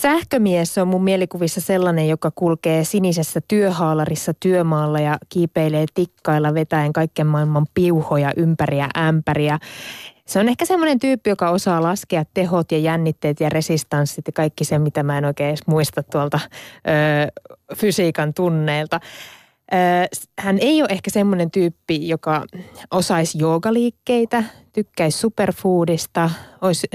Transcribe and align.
Sähkömies 0.00 0.78
on 0.78 0.88
mun 0.88 1.04
mielikuvissa 1.04 1.60
sellainen, 1.60 2.08
joka 2.08 2.30
kulkee 2.34 2.84
sinisessä 2.84 3.40
työhaalarissa 3.48 4.34
työmaalla 4.40 5.00
ja 5.00 5.18
kiipeilee 5.28 5.84
tikkailla 5.94 6.54
vetäen 6.54 6.92
kaiken 6.92 7.26
maailman 7.26 7.66
piuhoja 7.74 8.32
ympäriä 8.36 8.88
ämpäriä. 8.98 9.58
Se 10.26 10.38
on 10.38 10.48
ehkä 10.48 10.64
semmoinen 10.64 10.98
tyyppi, 10.98 11.30
joka 11.30 11.50
osaa 11.50 11.82
laskea 11.82 12.24
tehot 12.34 12.72
ja 12.72 12.78
jännitteet 12.78 13.40
ja 13.40 13.48
resistanssit 13.48 14.26
ja 14.26 14.32
kaikki 14.32 14.64
se, 14.64 14.78
mitä 14.78 15.02
mä 15.02 15.18
en 15.18 15.24
oikein 15.24 15.48
edes 15.48 15.66
muista 15.66 16.02
tuolta 16.02 16.40
ö, 16.44 17.42
fysiikan 17.76 18.34
tunneilta. 18.34 19.00
Ö, 19.72 19.76
hän 20.38 20.58
ei 20.60 20.82
ole 20.82 20.88
ehkä 20.92 21.10
semmoinen 21.10 21.50
tyyppi, 21.50 22.08
joka 22.08 22.44
osaisi 22.90 23.38
joogaliikkeitä, 23.38 24.44
tykkäisi 24.72 25.18
superfoodista, 25.18 26.30
olisi 26.62 26.86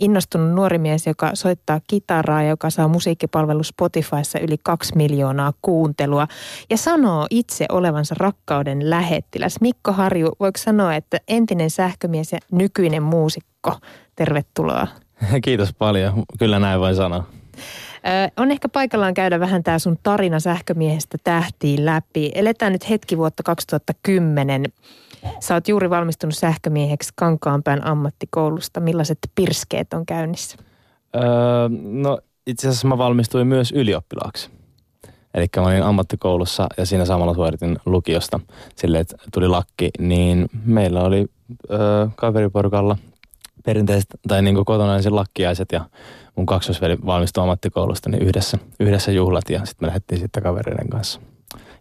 innostunut 0.00 0.54
nuori 0.54 0.78
mies, 0.78 1.06
joka 1.06 1.30
soittaa 1.34 1.80
kitaraa, 1.86 2.42
joka 2.42 2.70
saa 2.70 2.88
musiikkipalvelu 2.88 3.62
Spotifyssa 3.62 4.38
yli 4.38 4.56
kaksi 4.62 4.96
miljoonaa 4.96 5.52
kuuntelua 5.62 6.28
ja 6.70 6.76
sanoo 6.76 7.26
itse 7.30 7.66
olevansa 7.68 8.14
rakkauden 8.18 8.90
lähettiläs. 8.90 9.60
Mikko 9.60 9.92
Harju, 9.92 10.32
voiko 10.40 10.58
sanoa, 10.58 10.94
että 10.94 11.18
entinen 11.28 11.70
sähkömies 11.70 12.32
ja 12.32 12.38
nykyinen 12.52 13.02
muusikko, 13.02 13.76
tervetuloa. 14.16 14.86
Kiitos 15.44 15.74
paljon, 15.78 16.22
kyllä 16.38 16.58
näin 16.58 16.80
voi 16.80 16.94
sanoa. 16.94 17.24
On 18.36 18.50
ehkä 18.50 18.68
paikallaan 18.68 19.14
käydä 19.14 19.40
vähän 19.40 19.62
tämä 19.62 19.78
sun 19.78 19.98
tarina 20.02 20.40
sähkömiehestä 20.40 21.18
tähtiin 21.24 21.86
läpi. 21.86 22.30
Eletään 22.34 22.72
nyt 22.72 22.90
hetki 22.90 23.18
vuotta 23.18 23.42
2010. 23.42 24.64
Sä 25.40 25.54
oot 25.54 25.68
juuri 25.68 25.90
valmistunut 25.90 26.36
sähkömieheksi 26.36 27.12
Kankaanpään 27.16 27.86
ammattikoulusta. 27.86 28.80
Millaiset 28.80 29.18
pirskeet 29.34 29.92
on 29.92 30.06
käynnissä? 30.06 30.56
Öö, 31.16 31.22
no 31.82 32.18
itse 32.46 32.68
asiassa 32.68 32.88
mä 32.88 32.98
valmistuin 32.98 33.46
myös 33.46 33.72
ylioppilaaksi. 33.72 34.50
Eli 35.34 35.46
mä 35.56 35.62
olin 35.62 35.82
ammattikoulussa 35.82 36.66
ja 36.76 36.86
siinä 36.86 37.04
samalla 37.04 37.34
suoritin 37.34 37.78
lukiosta 37.86 38.40
silleen, 38.76 39.02
että 39.02 39.16
tuli 39.32 39.48
lakki, 39.48 39.90
niin 39.98 40.46
meillä 40.64 41.02
oli 41.02 41.26
öö, 41.70 41.78
kaveriporukalla 42.16 42.96
perinteiset 43.64 44.08
tai 44.28 44.42
niin 44.42 44.64
kotona 44.64 44.96
ensin 44.96 45.16
lakkiaiset 45.16 45.72
ja 45.72 45.84
mun 46.36 46.46
kaksosveli 46.46 46.98
valmistui 47.06 47.42
ammattikoulusta, 47.42 48.10
niin 48.10 48.22
yhdessä, 48.22 48.58
yhdessä 48.80 49.12
juhlat 49.12 49.50
ja 49.50 49.58
sitten 49.58 49.86
me 49.86 49.86
lähdettiin 49.86 50.20
sitten 50.20 50.42
kavereiden 50.42 50.88
kanssa 50.88 51.20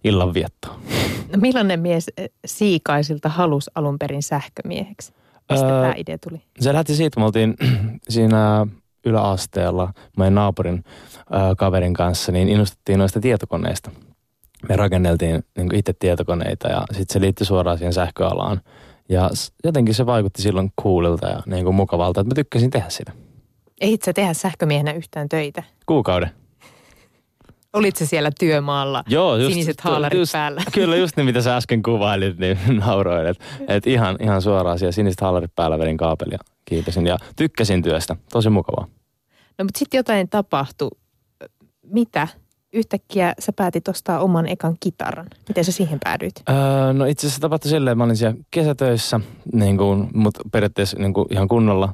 illanviettoon. 0.03 0.79
No 1.33 1.39
millainen 1.41 1.79
mies 1.79 2.11
eh, 2.17 2.29
Siikaisilta 2.45 3.29
halusi 3.29 3.71
alun 3.75 3.99
perin 3.99 4.23
sähkömieheksi? 4.23 5.13
Mistä 5.51 5.65
öö, 5.67 5.81
tämä 5.81 5.93
idea 5.97 6.17
tuli? 6.17 6.41
Se 6.59 6.73
lähti 6.73 6.95
siitä, 6.95 7.19
me 7.19 7.25
oltiin 7.25 7.55
siinä 8.09 8.67
yläasteella 9.05 9.93
meidän 10.17 10.35
naapurin 10.35 10.83
ö, 11.17 11.55
kaverin 11.57 11.93
kanssa, 11.93 12.31
niin 12.31 12.49
innostuttiin 12.49 12.99
noista 12.99 13.19
tietokoneista. 13.19 13.91
Me 14.69 14.75
rakenneltiin 14.75 15.43
niin 15.57 15.75
itse 15.75 15.93
tietokoneita 15.99 16.67
ja 16.67 16.83
sitten 16.91 17.13
se 17.13 17.21
liittyi 17.21 17.45
suoraan 17.45 17.77
siihen 17.77 17.93
sähköalaan. 17.93 18.61
Ja 19.09 19.29
jotenkin 19.63 19.95
se 19.95 20.05
vaikutti 20.05 20.41
silloin 20.41 20.71
coolilta 20.81 21.27
ja 21.27 21.39
niin 21.45 21.63
kuin 21.63 21.75
mukavalta, 21.75 22.21
että 22.21 22.29
mä 22.29 22.35
tykkäsin 22.35 22.69
tehdä 22.69 22.89
sitä. 22.89 23.11
Ehdit 23.81 24.01
sä 24.01 24.13
tehdä 24.13 24.33
sähkömiehenä 24.33 24.91
yhtään 24.91 25.29
töitä? 25.29 25.63
Kuukauden. 25.85 26.29
Olit 27.73 27.95
se 27.95 28.05
siellä 28.05 28.31
työmaalla, 28.39 29.03
Joo, 29.07 29.35
just, 29.35 29.51
siniset 29.51 29.81
haalarit 29.81 30.19
just, 30.19 30.31
päällä? 30.31 30.61
Kyllä 30.73 30.95
just 30.95 31.17
niin, 31.17 31.25
mitä 31.25 31.41
sä 31.41 31.55
äsken 31.55 31.83
kuvailit, 31.83 32.37
niin 32.37 32.57
nauroin. 32.85 33.27
Että 33.27 33.43
et 33.75 33.87
ihan, 33.87 34.15
ihan 34.21 34.41
suoraan 34.41 34.79
siellä 34.79 34.91
siniset 34.91 35.21
haalarit 35.21 35.55
päällä 35.55 35.79
vedin 35.79 35.97
kaapelia 35.97 36.37
kiipesin 36.65 37.07
ja 37.07 37.17
tykkäsin 37.35 37.81
työstä. 37.81 38.15
Tosi 38.31 38.49
mukavaa. 38.49 38.87
No 39.57 39.65
mutta 39.65 39.79
sitten 39.79 39.97
jotain 39.97 40.29
tapahtui. 40.29 40.89
Mitä? 41.93 42.27
Yhtäkkiä 42.73 43.33
sä 43.39 43.53
päätit 43.55 43.87
ostaa 43.87 44.19
oman 44.19 44.47
ekan 44.47 44.75
kitaran. 44.79 45.27
Miten 45.47 45.65
sä 45.65 45.71
siihen 45.71 45.99
päädyit? 46.03 46.43
Öö, 46.49 46.93
no 46.93 47.05
itse 47.05 47.27
asiassa 47.27 47.41
tapahtui 47.41 47.69
silleen, 47.69 47.91
että 47.91 47.97
mä 47.97 48.03
olin 48.03 48.17
siellä 48.17 48.37
kesätöissä, 48.51 49.19
niin 49.53 49.77
kuin, 49.77 50.07
mutta 50.13 50.41
periaatteessa 50.51 50.97
niin 50.99 51.13
kuin 51.13 51.27
ihan 51.31 51.47
kunnolla, 51.47 51.93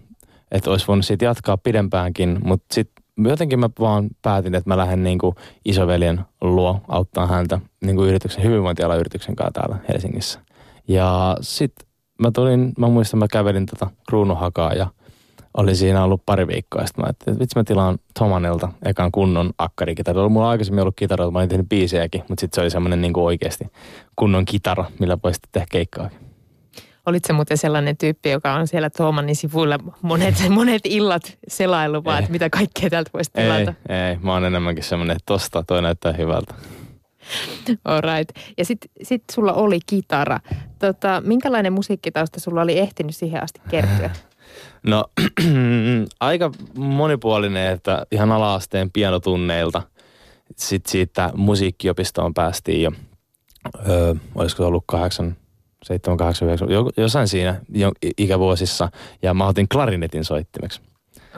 että 0.51 0.71
olisi 0.71 0.87
voinut 0.87 1.05
siitä 1.05 1.25
jatkaa 1.25 1.57
pidempäänkin, 1.57 2.39
mutta 2.43 2.65
sitten 2.73 3.04
jotenkin 3.17 3.59
mä 3.59 3.69
vaan 3.79 4.09
päätin, 4.21 4.55
että 4.55 4.69
mä 4.69 4.77
lähden 4.77 5.03
niin 5.03 5.17
kuin 5.17 5.35
isoveljen 5.65 6.21
luo 6.41 6.81
auttaa 6.87 7.27
häntä 7.27 7.59
niin 7.85 7.95
kuin 7.95 8.09
yrityksen, 8.09 8.43
hyvinvointialan 8.43 8.99
yrityksen 8.99 9.35
kanssa 9.35 9.51
täällä 9.51 9.77
Helsingissä. 9.89 10.39
Ja 10.87 11.37
sitten 11.41 11.87
mä 12.21 12.31
tulin, 12.31 12.73
mä 12.77 12.87
muistan, 12.87 13.19
mä 13.19 13.27
kävelin 13.31 13.65
tota 13.65 13.89
kruunuhakaa 14.09 14.73
ja 14.73 14.87
oli 15.57 15.75
siinä 15.75 16.03
ollut 16.03 16.21
pari 16.25 16.47
viikkoa. 16.47 16.85
Sitten 16.85 17.01
mä 17.01 17.05
ajattelin, 17.05 17.33
että 17.33 17.43
vitsi 17.43 17.59
mä 17.59 17.63
tilaan 17.63 17.99
Tomanelta 18.19 18.69
ekan 18.85 19.11
kunnon 19.11 19.53
akkarikitara. 19.57 20.29
Mulla 20.29 20.45
on 20.45 20.51
aikaisemmin 20.51 20.81
ollut 20.81 20.95
kitara, 20.95 21.31
mä 21.31 21.39
olin 21.39 21.49
tehnyt 21.49 21.69
biisejäkin, 21.69 22.23
mutta 22.29 22.41
sitten 22.41 22.55
se 22.55 22.61
oli 22.61 22.69
semmoinen 22.69 23.01
niin 23.01 23.19
oikeasti 23.19 23.65
kunnon 24.15 24.45
kitara, 24.45 24.85
millä 24.99 25.17
voisi 25.23 25.39
tehdä 25.51 25.67
keikkaakin. 25.71 26.24
Olit 27.05 27.25
se 27.25 27.33
muuten 27.33 27.57
sellainen 27.57 27.97
tyyppi, 27.97 28.29
joka 28.29 28.53
on 28.53 28.67
siellä 28.67 28.89
Tuomanin 28.89 29.35
sivuilla 29.35 29.77
monet, 30.01 30.35
monet 30.49 30.81
illat 30.85 31.37
selailu 31.47 32.03
vaan, 32.03 32.19
että 32.19 32.31
mitä 32.31 32.49
kaikkea 32.49 32.89
täältä 32.89 33.09
voisi 33.13 33.31
tilata? 33.31 33.73
Ei, 33.89 33.97
ei, 33.97 34.17
mä 34.21 34.33
oon 34.33 34.45
enemmänkin 34.45 34.83
semmoinen, 34.83 35.15
että 35.15 35.25
tosta 35.25 35.63
toi 35.67 35.81
näyttää 35.81 36.13
hyvältä. 36.13 36.55
Alright. 37.85 38.37
Ja 38.57 38.65
sitten 38.65 38.91
sit 39.03 39.23
sulla 39.31 39.53
oli 39.53 39.79
kitara. 39.85 40.39
Tota, 40.79 41.21
minkälainen 41.25 41.73
musiikkitausta 41.73 42.39
sulla 42.39 42.61
oli 42.61 42.79
ehtinyt 42.79 43.15
siihen 43.15 43.43
asti 43.43 43.61
kertyä? 43.69 44.09
No 44.83 45.05
aika 46.19 46.51
monipuolinen, 46.77 47.71
että 47.71 48.05
ihan 48.11 48.31
ala-asteen 48.31 48.91
pianotunneilta. 48.91 49.81
Sitten 50.55 50.91
siitä 50.91 51.31
musiikkiopistoon 51.35 52.33
päästiin 52.33 52.81
jo, 52.81 52.91
öö, 53.89 54.13
olisiko 54.35 54.63
se 54.63 54.67
ollut 54.67 54.83
kahdeksan, 54.87 55.35
7, 55.85 56.17
8, 56.17 56.47
9, 56.47 56.67
jossain 56.97 57.27
siinä 57.27 57.61
ikävuosissa. 58.17 58.89
Ja 59.21 59.33
mä 59.33 59.47
otin 59.47 59.69
klarinetin 59.69 60.25
soittimeksi. 60.25 60.81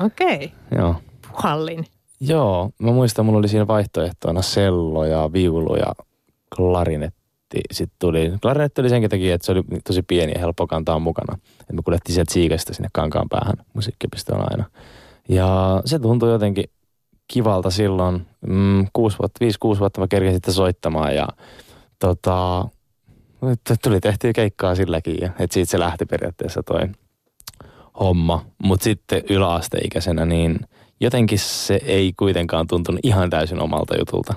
Okei. 0.06 0.36
Okay. 0.36 0.80
Joo. 0.80 0.96
Puhallin. 1.32 1.86
Joo, 2.20 2.70
mä 2.80 2.92
muistan, 2.92 3.26
mulla 3.26 3.40
oli 3.40 3.48
siinä 3.48 3.68
vaihtoehtoina 3.68 4.42
sello 4.42 5.06
ja 5.06 5.30
viulu 5.34 5.76
ja 5.76 5.94
klarinetti. 6.56 7.62
Sitten 7.72 7.98
tuli, 8.00 8.34
klarinetti 8.42 8.82
oli 8.82 8.90
senkin 8.90 9.10
takia, 9.10 9.36
että 9.36 9.46
se 9.46 9.52
oli 9.52 9.64
tosi 9.88 10.02
pieni 10.04 10.34
ja 10.34 10.40
helppo 10.40 10.68
kantaa 10.68 11.00
mukana. 11.00 11.38
Et 11.62 11.76
me 11.76 11.82
kuljettiin 11.82 12.14
sieltä 12.14 12.34
siikasta 12.34 12.74
sinne 12.74 12.90
kankaan 12.94 13.30
päähän 13.30 13.56
musiikkipistoon 13.74 14.52
aina. 14.52 14.66
Ja 15.30 15.82
se 15.86 16.00
tuntui 16.00 16.32
jotenkin 16.32 16.66
kivalta 17.28 17.70
silloin. 17.70 18.26
Mm, 18.48 18.88
kuusi 18.94 19.20
vuotta, 19.20 19.38
viisi, 19.40 19.60
kuusi 19.60 19.80
vuotta 19.80 20.02
mä 20.02 20.08
kerkesin 20.08 20.36
sitten 20.36 20.54
soittamaan 20.54 21.16
ja 21.16 21.28
tota, 22.00 22.68
tuli 23.84 24.00
tehtyä 24.00 24.34
keikkaa 24.34 24.76
silläkin 24.76 25.18
ja 25.22 25.30
siitä 25.52 25.72
se 25.72 25.80
lähti 25.80 26.06
periaatteessa 26.06 26.64
toi 26.64 26.80
homma. 28.00 28.46
Mutta 28.64 28.84
sitten 28.84 29.24
yläasteikäisenä 29.30 30.26
niin 30.26 30.60
jotenkin 31.00 31.40
se 31.40 31.80
ei 31.84 32.14
kuitenkaan 32.18 32.68
tuntunut 32.68 33.00
ihan 33.04 33.30
täysin 33.30 33.62
omalta 33.62 33.98
jutulta. 33.98 34.34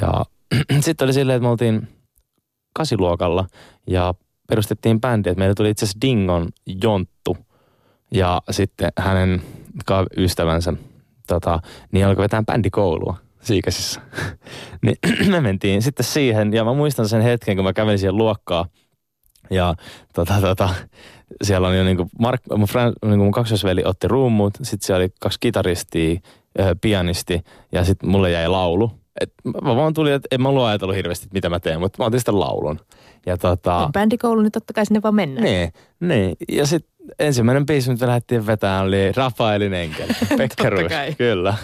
Ja 0.00 0.24
sitten 0.84 1.06
oli 1.06 1.12
silleen, 1.12 1.36
että 1.36 1.44
me 1.46 1.50
oltiin 1.50 1.88
kasiluokalla 2.74 3.46
ja 3.86 4.14
perustettiin 4.48 5.00
bändi, 5.00 5.28
että 5.28 5.38
meille 5.38 5.54
tuli 5.54 5.70
itse 5.70 5.84
asiassa 5.84 6.00
Dingon 6.02 6.48
Jonttu 6.82 7.36
ja 8.10 8.42
sitten 8.50 8.92
hänen 8.98 9.42
ystävänsä 10.16 10.72
tota, 11.26 11.60
niin 11.92 12.06
alkoi 12.06 12.22
vetää 12.22 12.42
bändikoulua 12.42 13.16
Siikäsissä. 13.44 14.00
niin 14.84 14.96
me 15.32 15.40
mentiin 15.40 15.82
sitten 15.82 16.04
siihen 16.04 16.52
ja 16.52 16.64
mä 16.64 16.72
muistan 16.72 17.08
sen 17.08 17.22
hetken, 17.22 17.56
kun 17.56 17.64
mä 17.64 17.72
kävelin 17.72 17.98
siihen 17.98 18.16
luokkaa 18.16 18.66
ja 19.50 19.74
tota, 20.14 20.40
tota, 20.40 20.68
siellä 21.42 21.68
on 21.68 21.76
jo 21.76 21.84
niinku 21.84 22.08
Mark, 22.18 22.40
mun, 22.56 22.68
friend, 22.68 22.94
niinku 23.04 23.24
mun 23.24 23.32
kaksosveli 23.32 23.82
otti 23.84 24.08
ruumut, 24.08 24.54
sitten 24.62 24.86
siellä 24.86 25.02
oli 25.02 25.08
kaksi 25.20 25.40
kitaristia, 25.40 26.20
pianisti 26.80 27.40
ja 27.72 27.84
sitten 27.84 28.10
mulle 28.10 28.30
jäi 28.30 28.48
laulu. 28.48 28.90
Et 29.20 29.32
mä 29.62 29.76
vaan 29.76 29.94
tulin, 29.94 30.12
että 30.12 30.28
en 30.30 30.42
mä 30.42 30.48
ollut 30.48 30.64
ajatellut 30.64 30.96
hirveästi, 30.96 31.28
mitä 31.32 31.48
mä 31.48 31.60
teen, 31.60 31.80
mutta 31.80 32.02
mä 32.02 32.06
otin 32.06 32.20
sitten 32.20 32.40
laulun. 32.40 32.80
Ja 33.26 33.36
tota... 33.36 33.90
Bändikoulu, 33.92 34.42
niin 34.42 34.52
totta 34.52 34.72
kai 34.72 34.86
sinne 34.86 35.02
vaan 35.02 35.14
mennään. 35.14 35.44
Niin, 35.44 35.72
niin. 36.00 36.36
Ja 36.48 36.66
sitten 36.66 36.93
ensimmäinen 37.18 37.66
biisi, 37.66 37.90
mitä 37.90 38.06
lähdettiin 38.06 38.46
vetämään, 38.46 38.84
oli 38.84 39.12
Rafaelin 39.12 39.74
enkeli. 39.74 40.12
Pekka 40.38 40.64
kyllä. 41.18 41.54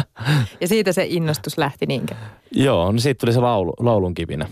ja 0.60 0.68
siitä 0.68 0.92
se 0.92 1.06
innostus 1.08 1.58
lähti 1.58 1.86
niinkö? 1.86 2.14
Joo, 2.50 2.92
no 2.92 2.98
siitä 2.98 3.18
tuli 3.18 3.32
se 3.32 3.40
laulu, 3.40 3.72
laulun 3.80 4.14
kipinä. 4.14 4.48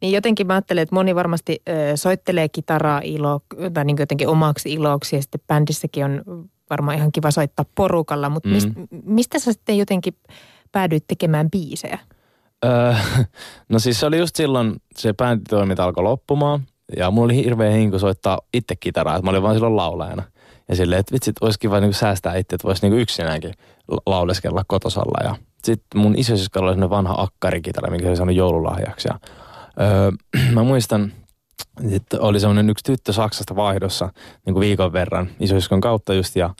Niin 0.00 0.12
jotenkin 0.12 0.46
mä 0.46 0.54
ajattelen, 0.54 0.82
että 0.82 0.94
moni 0.94 1.14
varmasti 1.14 1.62
ö, 1.68 1.96
soittelee 1.96 2.48
kitaraa 2.48 3.00
ilo, 3.04 3.40
tai 3.74 3.84
niin 3.84 3.96
jotenkin 3.98 4.28
omaksi 4.28 4.72
iloksi 4.72 5.16
ja 5.16 5.22
sitten 5.22 5.40
bändissäkin 5.46 6.04
on 6.04 6.22
varmaan 6.70 6.96
ihan 6.96 7.12
kiva 7.12 7.30
soittaa 7.30 7.64
porukalla, 7.74 8.28
mutta 8.28 8.48
mm. 8.48 8.54
mist, 8.54 8.68
mistä 9.04 9.38
sä 9.38 9.52
sitten 9.52 9.78
jotenkin 9.78 10.16
päädyit 10.72 11.04
tekemään 11.08 11.50
biisejä? 11.50 11.98
Öö, 12.64 12.94
no 13.68 13.78
siis 13.78 14.00
se 14.00 14.06
oli 14.06 14.18
just 14.18 14.36
silloin, 14.36 14.76
se 14.96 15.14
bänditoiminta 15.14 15.84
alkoi 15.84 16.04
loppumaan 16.04 16.66
ja 16.96 17.10
mulla 17.10 17.24
oli 17.24 17.36
hirveä 17.36 17.70
hinku 17.70 17.98
soittaa 17.98 18.40
itse 18.54 18.76
kitaraa, 18.76 19.22
mä 19.22 19.30
olin 19.30 19.42
vaan 19.42 19.54
silloin 19.54 19.76
laulajana. 19.76 20.22
Ja 20.68 20.76
silleen, 20.76 21.00
että 21.00 21.12
vitsit, 21.12 21.36
olisi 21.40 21.58
kiva 21.58 21.80
niin 21.80 21.94
säästää 21.94 22.36
itse, 22.36 22.54
että 22.54 22.68
voisi 22.68 22.88
niin 22.88 23.00
yksinäänkin 23.00 23.54
lauleskella 24.06 24.64
kotosalla. 24.66 25.24
Ja 25.24 25.36
sitten 25.64 26.00
mun 26.00 26.14
isosiskolla 26.18 26.70
oli 26.70 26.90
vanha 26.90 27.14
akkarikitara, 27.18 27.90
minkä 27.90 28.06
se 28.06 28.16
saanut 28.16 28.36
joululahjaksi. 28.36 29.08
Ja, 29.08 29.20
öö, 29.80 30.10
mä 30.54 30.62
muistan, 30.62 31.12
että 31.90 32.20
oli 32.20 32.40
semmoinen 32.40 32.70
yksi 32.70 32.84
tyttö 32.84 33.12
Saksasta 33.12 33.56
vaihdossa 33.56 34.08
niin 34.46 34.54
kuin 34.54 34.60
viikon 34.60 34.92
verran 34.92 35.30
isosiskon 35.40 35.80
kautta 35.80 36.14
just. 36.14 36.36
Ja 36.36 36.54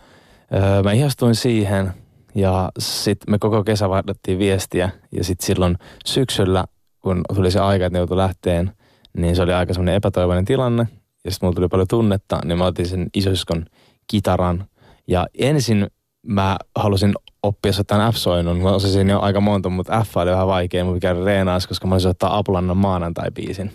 öö, 0.55 0.83
mä 0.83 0.93
ihastuin 0.93 1.35
siihen 1.35 1.93
ja 2.35 2.71
sitten 2.79 3.31
me 3.31 3.39
koko 3.39 3.65
kesä 3.65 3.89
vaihdettiin 3.89 4.39
viestiä. 4.39 4.91
Ja 5.13 5.25
sitten 5.25 5.47
silloin 5.47 5.77
syksyllä, 6.07 6.65
kun 7.01 7.23
tuli 7.35 7.51
se 7.51 7.61
aika, 7.61 7.87
että 7.87 7.97
ne 7.97 7.99
joutui 7.99 8.17
lähteen, 8.17 8.73
niin 9.17 9.37
se 9.37 9.43
oli 9.43 9.53
aika 9.53 9.75
semmoinen 9.75 9.95
epätoivoinen 9.95 10.45
tilanne. 10.45 10.89
Ja 11.25 11.31
sitten 11.31 11.47
mulla 11.47 11.57
tuli 11.57 11.69
paljon 11.69 11.89
tunnetta, 11.89 12.41
niin 12.45 12.59
mä 12.59 12.65
otin 12.65 12.87
sen 12.87 13.07
isosiskon 13.15 13.67
kitaran. 14.07 14.65
Ja 15.09 15.27
ensin 15.39 15.87
mä 16.27 16.57
halusin 16.75 17.15
oppia 17.43 17.73
soittamaan 17.73 18.13
F-soinnun. 18.13 18.63
Mä 18.63 18.71
osasin 18.71 19.09
jo 19.09 19.21
aika 19.21 19.41
monta, 19.41 19.69
mutta 19.69 20.05
F 20.05 20.17
oli 20.17 20.31
vähän 20.31 20.47
vaikea. 20.47 20.85
Mun 20.85 21.01
käydä 21.01 21.25
reenaas, 21.25 21.67
koska 21.67 21.87
mä 21.87 21.95
olisin 21.95 22.11
ottaa 22.11 22.39
Apulannan 22.39 22.77
maanantai-biisin. 22.77 23.71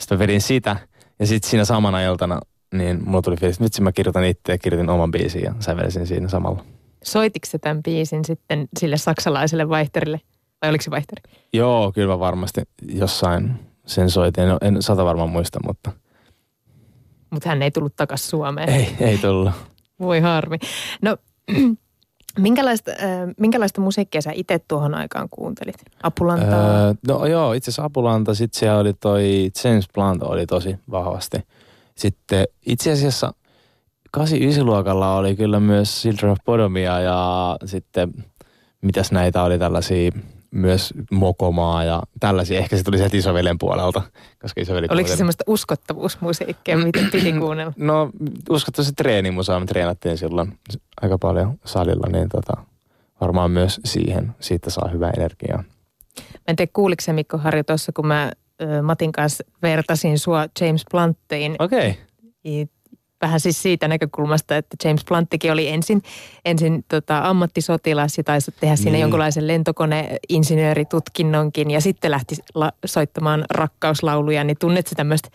Sitten 0.00 0.16
mä 0.16 0.18
vedin 0.18 0.40
sitä. 0.40 0.76
Ja 1.18 1.26
sitten 1.26 1.50
siinä 1.50 1.64
samana 1.64 2.00
iltana, 2.00 2.40
niin 2.74 3.00
mulla 3.06 3.22
tuli 3.22 3.36
fiilis, 3.36 3.56
että 3.56 3.64
vitsi 3.64 3.82
mä 3.82 3.92
kirjoitan 3.92 4.24
itse 4.24 4.52
ja 4.52 4.58
kirjoitin 4.58 4.90
oman 4.90 5.10
biisin 5.10 5.42
ja 5.42 5.54
sävelsin 5.60 6.06
siinä 6.06 6.28
samalla. 6.28 6.64
Soitiko 7.04 7.46
se 7.46 7.58
tämän 7.58 7.82
biisin 7.82 8.24
sitten 8.24 8.68
sille 8.78 8.96
saksalaiselle 8.96 9.68
vaihterille? 9.68 10.20
Vai 10.62 10.70
oliko 10.70 10.82
se 10.82 10.90
vaihteri? 10.90 11.22
Joo, 11.52 11.92
kyllä 11.92 12.12
mä 12.14 12.18
varmasti 12.18 12.62
jossain 12.88 13.54
sen 13.86 14.10
soitin. 14.10 14.48
No, 14.48 14.58
en 14.60 14.82
sata 14.82 15.04
varmaan 15.04 15.30
muista, 15.30 15.60
mutta... 15.66 15.92
Mutta 17.30 17.48
hän 17.48 17.62
ei 17.62 17.70
tullut 17.70 17.96
takaisin 17.96 18.28
Suomeen. 18.28 18.68
Ei, 18.68 18.96
ei 19.00 19.18
tullut. 19.18 19.52
Voi 20.00 20.20
harmi. 20.20 20.56
No 21.02 21.16
Minkälaista, 22.38 22.90
äh, 22.90 23.34
minkälaista 23.40 23.80
musiikkia 23.80 24.20
sä 24.20 24.30
itse 24.34 24.58
tuohon 24.58 24.94
aikaan 24.94 25.28
kuuntelit? 25.30 25.74
Apulantaa? 26.02 26.80
Öö, 26.80 26.94
no 27.08 27.26
joo, 27.26 27.52
itse 27.52 27.70
asiassa 27.70 27.84
Apulanta, 27.84 28.34
sitten 28.34 28.58
siellä 28.58 28.78
oli 28.78 28.92
toi 28.94 29.50
James 29.64 29.84
Blunt 29.94 30.22
oli 30.22 30.46
tosi 30.46 30.76
vahvasti. 30.90 31.36
Sitten 31.96 32.46
itse 32.66 32.92
asiassa 32.92 33.34
89-luokalla 34.16 35.16
oli 35.16 35.36
kyllä 35.36 35.60
myös 35.60 36.02
Children 36.02 36.32
of 36.32 36.38
Bodomia 36.44 37.00
ja 37.00 37.56
sitten 37.64 38.12
mitäs 38.82 39.12
näitä 39.12 39.42
oli 39.42 39.58
tällaisia 39.58 40.10
myös 40.54 40.94
mokomaa 41.10 41.84
ja 41.84 42.02
tällaisia. 42.20 42.58
Ehkä 42.58 42.76
se 42.76 42.82
tuli 42.82 42.98
sieltä 42.98 43.16
isovelen 43.16 43.58
puolelta, 43.58 44.02
koska 44.42 44.60
isoveli 44.60 44.86
Oliko 44.90 45.08
se 45.08 45.16
semmoista 45.16 45.44
uskottavuusmusiikkia, 45.46 46.78
mitä 46.78 47.00
piti 47.12 47.32
kuunnella? 47.32 47.72
No 47.76 48.10
uskottavasti 48.50 48.94
treenimusaa, 48.96 49.60
me 49.60 49.66
treenattiin 49.66 50.18
silloin 50.18 50.58
aika 51.02 51.18
paljon 51.18 51.58
salilla, 51.64 52.06
niin 52.12 52.28
tota, 52.28 52.52
varmaan 53.20 53.50
myös 53.50 53.80
siihen, 53.84 54.34
siitä 54.40 54.70
saa 54.70 54.88
hyvää 54.88 55.10
energiaa. 55.16 55.64
Mä 56.22 56.44
en 56.48 56.56
tiedä, 56.56 56.70
kuuliko 56.72 57.02
se 57.02 57.12
Mikko 57.12 57.38
Harju 57.38 57.64
tuossa, 57.64 57.92
kun 57.92 58.06
mä 58.06 58.32
Matin 58.82 59.12
kanssa 59.12 59.44
vertasin 59.62 60.18
sua 60.18 60.46
James 60.60 60.84
Bluntiin. 60.90 61.56
Okei. 61.58 61.90
Okay 62.44 62.66
vähän 63.24 63.40
siis 63.40 63.62
siitä 63.62 63.88
näkökulmasta, 63.88 64.56
että 64.56 64.76
James 64.84 65.04
Blunttikin 65.04 65.52
oli 65.52 65.68
ensin, 65.68 66.02
ensin 66.44 66.84
tota, 66.88 67.18
ammattisotilas 67.18 68.18
ja 68.18 68.24
taisi 68.24 68.54
tehdä 68.60 68.76
siinä 68.76 68.92
niin. 68.92 69.00
jonkunlaisen 69.00 69.46
lentokoneinsinööritutkinnonkin 69.46 71.70
ja 71.70 71.80
sitten 71.80 72.10
lähti 72.10 72.36
la- 72.54 72.72
soittamaan 72.84 73.44
rakkauslauluja, 73.50 74.44
niin 74.44 74.56
tunnet 74.60 74.86
sä 74.86 74.94
tämmöistä 74.94 75.28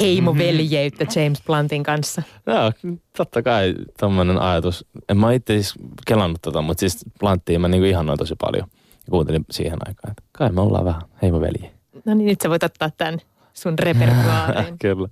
heimoveljeyttä 0.00 1.06
James 1.16 1.42
Bluntin 1.46 1.82
kanssa? 1.82 2.22
Joo, 2.46 2.72
totta 3.16 3.42
kai 3.42 3.74
tämmöinen 3.96 4.38
ajatus. 4.38 4.86
En 5.08 5.16
mä 5.16 5.32
itse 5.32 5.54
siis 5.54 5.74
kelannut 6.06 6.42
tota, 6.42 6.62
mutta 6.62 6.80
siis 6.80 7.04
Blunttiin 7.20 7.60
mä 7.60 7.68
niinku 7.68 7.86
ihannoin 7.86 8.18
tosi 8.18 8.34
paljon 8.40 8.66
ja 8.92 9.10
kuuntelin 9.10 9.44
siihen 9.50 9.78
aikaan, 9.88 10.10
että 10.10 10.22
kai 10.32 10.52
me 10.52 10.60
ollaan 10.60 10.84
vähän 10.84 11.02
heimoveljiä. 11.22 11.70
No 12.04 12.14
niin, 12.14 12.26
nyt 12.26 12.40
sä 12.40 12.50
voit 12.50 12.62
ottaa 12.62 12.90
tämän 12.90 13.18
sun 13.52 13.78
repertuaariin. 13.78 14.78
Kyllä. 14.82 15.08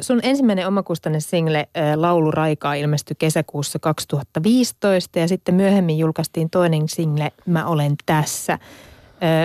Sun 0.00 0.20
ensimmäinen 0.22 0.66
omakustanne 0.66 1.20
single 1.20 1.68
Laulu 1.96 2.30
Raikaa 2.30 2.74
ilmestyi 2.74 3.16
kesäkuussa 3.18 3.78
2015 3.78 5.18
ja 5.18 5.28
sitten 5.28 5.54
myöhemmin 5.54 5.98
julkaistiin 5.98 6.50
toinen 6.50 6.88
single 6.88 7.32
Mä 7.46 7.66
olen 7.66 7.94
tässä. 8.06 8.58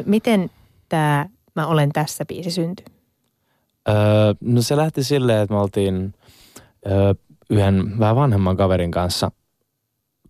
Miten 0.06 0.50
tämä 0.90 1.30
Mä 1.56 1.68
olen 1.68 1.92
tässä 1.92 2.26
biisi 2.26 2.52
syntyi? 2.52 2.86
No 4.42 4.62
se 4.62 4.78
lähti 4.78 5.04
silleen, 5.04 5.42
että 5.42 5.54
me 5.54 5.60
oltiin 5.62 6.14
yhden 7.50 8.00
vähän 8.00 8.16
vanhemman 8.16 8.58
kaverin 8.58 8.92
kanssa 8.92 9.32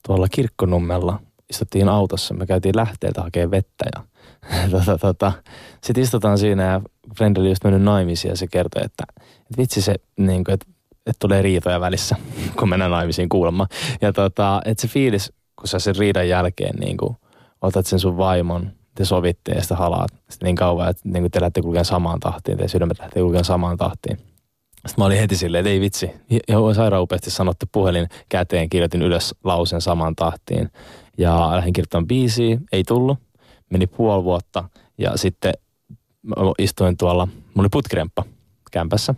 tuolla 0.07 0.27
kirkkonummella. 0.31 1.19
Istuttiin 1.53 1.89
autossa, 1.89 2.33
me 2.33 2.45
käytiin 2.45 2.75
lähteeltä 2.75 3.21
hakemaan 3.21 3.51
vettä 3.51 3.85
ja 3.95 4.03
tota, 4.71 4.97
tota, 4.97 5.31
sitten 5.83 6.03
istutaan 6.03 6.37
siinä 6.37 6.63
ja 6.63 6.81
Friend 7.17 7.37
oli 7.37 7.49
just 7.49 7.63
mennyt 7.63 7.81
naimisiin 7.81 8.29
ja 8.29 8.37
se 8.37 8.47
kertoi, 8.47 8.81
että, 8.85 9.03
että 9.19 9.57
vitsi 9.57 9.81
se, 9.81 9.95
niin 10.17 10.43
kuin, 10.43 10.53
että, 10.53 10.65
että 11.05 11.19
tulee 11.19 11.41
riitoja 11.41 11.79
välissä, 11.79 12.15
kun 12.59 12.69
mennään 12.69 12.91
naimisiin 12.91 13.29
kuulemma. 13.29 13.67
Ja 14.01 14.13
tota, 14.13 14.61
että 14.65 14.81
se 14.81 14.87
fiilis, 14.87 15.33
kun 15.55 15.67
sä 15.67 15.79
sen 15.79 15.95
riidan 15.95 16.29
jälkeen 16.29 16.75
niin 16.75 16.97
kuin, 16.97 17.17
otat 17.61 17.85
sen 17.85 17.99
sun 17.99 18.17
vaimon, 18.17 18.71
te 18.95 19.05
sovitte 19.05 19.51
ja 19.51 19.61
sitä 19.61 19.75
halaat 19.75 20.11
sitten 20.29 20.45
niin 20.45 20.55
kauan, 20.55 20.89
että 20.89 21.01
niin 21.05 21.23
kuin 21.23 21.31
te 21.31 21.41
lähdette 21.41 21.61
kulkemaan 21.61 21.85
samaan 21.85 22.19
tahtiin, 22.19 22.57
te 22.57 22.67
sydämet 22.67 22.99
lähtee 22.99 23.23
kulkemaan 23.23 23.45
samaan 23.45 23.77
tahtiin. 23.77 24.17
Sitten 24.87 25.01
mä 25.01 25.05
olin 25.05 25.19
heti 25.19 25.35
silleen, 25.35 25.59
että 25.59 25.69
ei 25.69 25.81
vitsi, 25.81 26.11
ja 26.47 26.73
sairaan 26.73 27.03
upeasti 27.03 27.31
sanottu 27.31 27.65
puhelin 27.71 28.07
käteen, 28.29 28.69
kirjoitin 28.69 29.01
ylös 29.01 29.35
lausen 29.43 29.81
samaan 29.81 30.15
tahtiin. 30.15 30.69
Ja 31.17 31.51
lähdin 31.55 31.73
kirjoittamaan 31.73 32.07
biisiä, 32.07 32.57
ei 32.71 32.83
tullut. 32.83 33.17
Meni 33.69 33.87
puoli 33.87 34.23
vuotta 34.23 34.69
ja 34.97 35.17
sitten 35.17 35.53
mä 36.21 36.35
istuin 36.57 36.97
tuolla, 36.97 37.25
mulla 37.25 37.41
oli 37.57 37.69
putkiremppa 37.71 38.23
kämpässä 38.71 39.15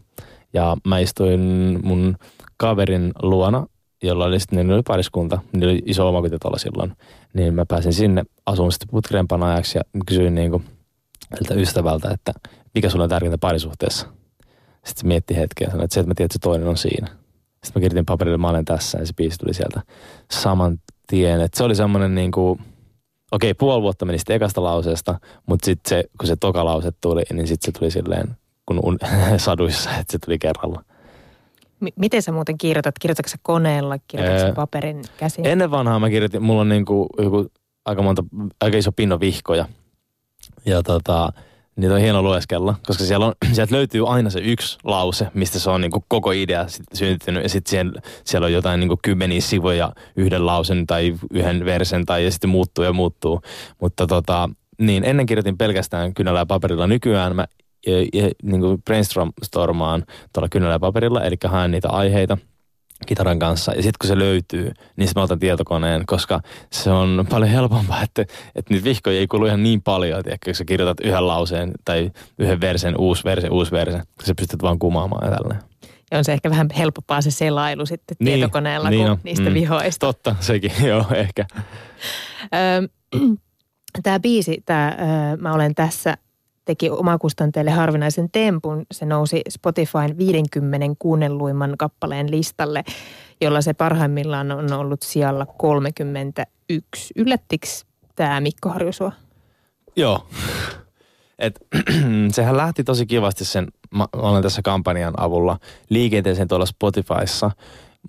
ja 0.53 0.77
mä 0.88 1.00
istuin 1.00 1.39
mun 1.83 2.18
kaverin 2.57 3.12
luona, 3.21 3.68
jolla 4.03 4.25
oli 4.25 4.39
sitten, 4.39 4.68
niin 4.68 4.75
oli 4.75 4.81
pariskunta, 4.88 5.39
niin 5.53 5.63
oli 5.63 5.81
iso 5.86 6.09
omakotitalo 6.09 6.57
silloin, 6.57 6.94
niin 7.33 7.53
mä 7.53 7.65
pääsin 7.65 7.94
sinne 7.94 8.24
asumaan 8.45 8.71
sitten 8.71 8.88
putkirempan 8.91 9.44
ajaksi 9.44 9.77
ja 9.77 9.83
kysyin 10.07 10.36
niin 10.36 10.51
kuin 10.51 10.65
ystävältä, 11.56 12.09
että 12.12 12.33
mikä 12.75 12.89
sulla 12.89 13.03
on 13.03 13.09
tärkeintä 13.09 13.38
parisuhteessa. 13.38 14.07
Sitten 14.74 15.01
se 15.01 15.07
mietti 15.07 15.36
hetken 15.36 15.65
ja 15.65 15.71
sanoi, 15.71 15.83
että 15.83 15.94
se, 15.94 16.00
että 16.00 16.09
mä 16.09 16.13
tiedän, 16.15 16.25
että 16.25 16.33
se 16.33 16.39
toinen 16.39 16.68
on 16.68 16.77
siinä. 16.77 17.07
Sitten 17.07 17.71
mä 17.75 17.81
kirjoitin 17.81 18.06
paperille, 18.06 18.38
mä 18.38 18.50
olen 18.50 18.65
tässä 18.65 19.00
ja 19.00 19.06
se 19.06 19.13
biisi 19.13 19.38
tuli 19.38 19.53
sieltä 19.53 19.81
saman 20.31 20.77
tien. 21.07 21.41
Että 21.41 21.57
se 21.57 21.63
oli 21.63 21.75
semmoinen 21.75 22.15
niin 22.15 22.31
kuin, 22.31 22.59
okei, 23.31 23.53
puoli 23.53 23.81
vuotta 23.81 24.05
meni 24.05 24.17
sitten 24.17 24.35
ekasta 24.35 24.63
lauseesta, 24.63 25.19
mutta 25.45 25.65
sitten 25.65 25.89
se, 25.89 26.03
kun 26.17 26.27
se 26.27 26.35
toka 26.35 26.65
lause 26.65 26.91
tuli, 27.01 27.24
niin 27.33 27.47
sitten 27.47 27.74
se 27.74 27.79
tuli 27.79 27.91
silleen, 27.91 28.27
kun 28.65 28.79
un, 28.83 28.97
saduissa, 29.38 29.89
että 29.89 30.12
se 30.12 30.19
tuli 30.19 30.39
kerralla. 30.39 30.83
M- 31.79 31.88
miten 31.95 32.21
sä 32.21 32.31
muuten 32.31 32.57
kirjoitat? 32.57 33.00
Kirjoitatko 33.00 33.29
sä 33.29 33.38
koneella, 33.41 33.97
kirjoitatko 34.07 34.47
sä 34.47 34.53
paperin 34.53 35.01
käsin? 35.17 35.45
Ennen 35.45 35.71
vanhaa 35.71 36.00
mä 36.00 36.09
kirjoitin, 36.09 36.43
mulla 36.43 36.62
on 36.62 36.69
niin 36.69 36.85
kuin, 36.85 37.09
joku 37.17 37.47
aika 37.85 38.01
monta, 38.01 38.24
aika 38.62 38.77
iso 38.77 38.91
pinno 38.91 39.19
vihkoja. 39.19 39.65
Ja 40.65 40.83
tota, 40.83 41.33
niitä 41.75 41.94
on 41.94 42.01
hieno 42.01 42.22
lueskella, 42.22 42.75
koska 42.88 43.03
siellä 43.03 43.25
on, 43.25 43.34
sieltä 43.53 43.75
löytyy 43.75 44.13
aina 44.13 44.29
se 44.29 44.39
yksi 44.39 44.77
lause, 44.84 45.27
mistä 45.34 45.60
se 45.60 45.70
on 45.70 45.82
niin 45.82 45.91
kuin 45.91 46.03
koko 46.08 46.32
idea 46.32 46.65
syntynyt. 46.94 47.44
Ja 47.44 47.50
sitten 47.50 47.70
siellä, 47.70 48.01
siellä 48.24 48.46
on 48.46 48.53
jotain 48.53 48.79
niin 48.79 48.88
kuin 48.88 49.00
kymmeniä 49.03 49.41
sivuja 49.41 49.91
yhden 50.15 50.46
lausen 50.46 50.88
tai 50.88 51.15
yhden 51.34 51.65
versen 51.65 52.05
tai 52.05 52.25
ja 52.25 52.32
sitten 52.32 52.50
muuttuu 52.50 52.84
ja 52.84 52.94
muuttuu. 52.94 53.41
Mutta 53.82 54.08
tota, 54.08 54.50
niin 54.82 55.03
ennen 55.03 55.25
kirjoitin 55.25 55.58
pelkästään 55.58 56.13
kynällä 56.13 56.39
ja 56.39 56.46
paperilla. 56.46 56.88
Nykyään 56.88 57.36
mä 57.36 57.46
ja, 57.88 58.00
ja, 58.13 58.29
niin 58.44 58.62
kuin 58.62 58.82
brainstormaan 58.82 60.03
tuolla 60.34 60.50
kynällä 60.50 60.75
ja 60.75 60.79
paperilla, 60.79 61.24
eli 61.24 61.36
haen 61.46 61.72
niitä 61.72 61.89
aiheita– 61.89 62.38
kitaran 63.05 63.39
kanssa. 63.39 63.71
Ja 63.71 63.83
sitten 63.83 63.97
kun 64.01 64.07
se 64.07 64.19
löytyy, 64.19 64.71
niin 64.95 65.07
sitten 65.07 65.21
mä 65.21 65.23
otan 65.23 65.39
tietokoneen, 65.39 66.05
koska 66.05 66.41
se 66.71 66.91
on 66.91 67.25
paljon 67.29 67.51
helpompaa, 67.51 68.01
että, 68.01 68.21
että 68.55 68.73
niitä 68.73 68.83
vihkoja 68.83 69.19
ei 69.19 69.27
kulu 69.27 69.45
ihan 69.45 69.63
niin 69.63 69.81
paljon, 69.81 70.19
että 70.19 70.37
kun 70.45 70.55
sä 70.55 70.65
kirjoitat 70.65 70.99
yhden 70.99 71.27
lauseen 71.27 71.71
tai 71.85 72.11
yhden 72.39 72.61
versen, 72.61 72.97
uusi 72.97 73.23
verse, 73.23 73.47
uusi 73.49 73.71
verse, 73.71 74.01
sä 74.23 74.35
pystyt 74.35 74.61
vaan 74.61 74.79
kumaamaan 74.79 75.31
ja 75.31 75.37
tälleen. 75.37 75.61
Ja 76.11 76.17
on 76.17 76.23
se 76.25 76.33
ehkä 76.33 76.49
vähän 76.49 76.67
helpompaa 76.77 77.21
se 77.21 77.31
selailu 77.31 77.85
sitten 77.85 78.17
niin, 78.19 78.33
tietokoneella 78.33 78.89
niin 78.89 79.01
kuin 79.01 79.11
on. 79.11 79.17
niistä 79.23 79.49
mm, 79.49 79.53
vihoista. 79.53 80.05
Totta, 80.05 80.35
sekin, 80.39 80.71
joo, 80.89 81.05
ehkä. 81.15 81.45
tämä 84.03 84.19
biisi, 84.19 84.63
tämä 84.65 84.97
Mä 85.39 85.53
olen 85.53 85.75
tässä, 85.75 86.17
teki 86.65 86.89
omakustanteelle 86.89 87.72
harvinaisen 87.72 88.29
tempun. 88.31 88.86
Se 88.91 89.05
nousi 89.05 89.41
Spotifyn 89.50 90.17
50 90.17 90.88
kuunnelluimman 91.00 91.75
kappaleen 91.77 92.31
listalle, 92.31 92.84
jolla 93.41 93.62
se 93.62 93.74
parhaimmillaan 93.74 94.51
on 94.51 94.74
ollut 94.74 95.01
siellä 95.01 95.45
31. 95.57 97.13
Yllättikö 97.15 97.67
tämä 98.15 98.41
Mikko 98.41 98.69
Harju 98.69 98.91
sua? 98.91 99.12
Joo. 99.95 100.27
Et, 101.39 101.60
sehän 102.36 102.57
lähti 102.57 102.84
tosi 102.84 103.05
kivasti 103.05 103.45
sen, 103.45 103.67
mä 103.91 104.05
olen 104.13 104.43
tässä 104.43 104.62
kampanjan 104.62 105.13
avulla 105.17 105.57
liikenteeseen 105.89 106.48
tuolla 106.48 106.65
Spotifyssa. 106.65 107.51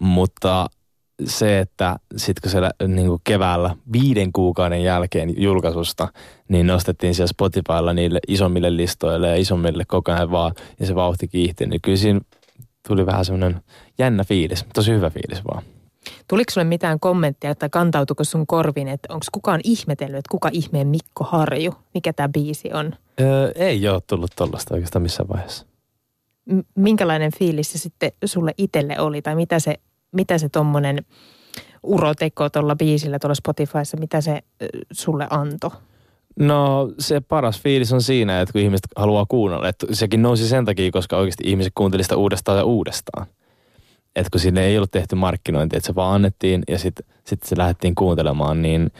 Mutta 0.00 0.66
se, 1.25 1.58
että 1.58 1.96
sitten 2.16 2.42
kun 2.42 2.50
siellä 2.50 2.70
niin 2.88 3.08
kuin 3.08 3.20
keväällä 3.25 3.76
viiden 3.92 4.32
kuukauden 4.32 4.82
jälkeen 4.82 5.42
julkaisusta, 5.42 6.08
niin 6.49 6.66
nostettiin 6.66 7.14
siellä 7.14 7.28
Spotifylla 7.28 7.92
niille 7.92 8.18
isommille 8.28 8.76
listoille 8.76 9.28
ja 9.28 9.37
isommille 9.37 9.85
koko 9.85 10.12
ajan 10.12 10.30
vaan, 10.30 10.52
ja 10.80 10.87
se 10.87 10.94
vauhti 10.94 11.28
kiihti, 11.28 11.66
niin 11.66 11.80
kyllä 11.80 11.96
siinä 11.96 12.20
tuli 12.88 13.06
vähän 13.06 13.25
semmoinen 13.25 13.62
jännä 13.99 14.25
fiilis, 14.25 14.64
tosi 14.75 14.92
hyvä 14.92 15.11
fiilis 15.11 15.44
vaan. 15.44 15.62
Tuliko 16.28 16.52
sulle 16.52 16.64
mitään 16.64 17.00
kommenttia, 17.00 17.50
että 17.50 17.68
kantautuko 17.68 18.25
sun 18.25 18.46
korviin, 18.46 18.88
että 18.88 19.14
onko 19.14 19.26
kukaan 19.32 19.61
ihmetellyt, 19.64 20.18
että 20.18 20.30
kuka 20.30 20.49
ihmeen 20.52 20.87
Mikko 20.87 21.25
Harju, 21.25 21.75
mikä 21.94 22.12
tämä 22.12 22.28
biisi 22.28 22.73
on? 22.73 22.94
Öö, 23.20 23.52
ei 23.54 23.88
ole 23.88 24.02
tullut 24.06 24.30
tollasta 24.37 24.75
oikeastaan 24.75 25.02
missään 25.02 25.28
vaiheessa. 25.28 25.66
M- 26.50 26.61
minkälainen 26.75 27.32
fiilis 27.38 27.73
se 27.73 27.78
sitten 27.78 28.12
sulle 28.25 28.52
itselle 28.58 29.00
oli, 29.00 29.23
tai 29.23 29.35
mitä 29.35 29.58
se, 29.58 29.75
mitä 30.12 30.38
se 30.38 30.48
tommonen 30.48 31.04
uroteko 31.82 32.50
tuolla 32.50 32.76
biisillä 32.76 33.18
tuolla 33.18 33.34
Spotifyssa, 33.34 33.96
mitä 33.96 34.20
se 34.20 34.42
sulle 34.92 35.26
antoi? 35.30 35.70
No 36.38 36.90
se 36.98 37.20
paras 37.20 37.60
fiilis 37.60 37.92
on 37.92 38.02
siinä, 38.02 38.40
että 38.40 38.52
kun 38.52 38.60
ihmiset 38.60 38.86
haluaa 38.96 39.26
kuunnella. 39.28 39.68
Että 39.68 39.86
sekin 39.92 40.22
nousi 40.22 40.48
sen 40.48 40.64
takia, 40.64 40.90
koska 40.90 41.16
oikeasti 41.16 41.44
ihmiset 41.46 41.72
kuuntelivat 41.75 42.04
sitä 42.04 42.16
uudestaan 42.16 42.58
ja 42.58 42.64
uudestaan 42.64 43.26
että 44.16 44.30
kun 44.30 44.40
sinne 44.40 44.64
ei 44.64 44.76
ollut 44.76 44.90
tehty 44.90 45.14
markkinointia, 45.14 45.76
että 45.76 45.86
se 45.86 45.94
vaan 45.94 46.14
annettiin 46.14 46.62
ja 46.68 46.78
sitten 46.78 47.06
sit 47.25 47.42
se 47.42 47.58
lähdettiin 47.58 47.94
kuuntelemaan, 47.94 48.62
niin 48.62 48.90